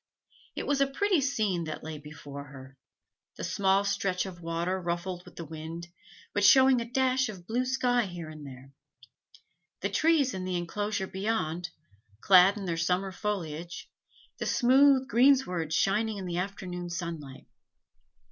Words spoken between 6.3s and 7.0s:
but showing a